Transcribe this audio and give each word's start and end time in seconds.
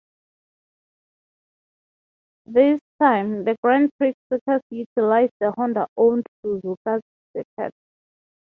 This 2.47 2.79
time, 2.99 3.43
the 3.43 3.55
Grand 3.63 3.91
Prix 3.99 4.15
circus 4.29 4.63
utilised 4.71 5.33
the 5.39 5.53
Honda 5.55 5.85
owned 5.95 6.25
Suzuka 6.43 7.01
Circuit. 7.37 7.71